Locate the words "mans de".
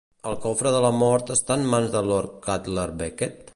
1.75-2.03